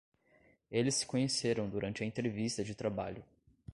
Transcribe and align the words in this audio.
Eles 0.71 0.95
se 0.95 1.05
conheceram 1.05 1.69
durante 1.69 2.03
a 2.03 2.05
entrevista 2.07 2.63
de 2.63 2.73
trabalho 2.73 3.23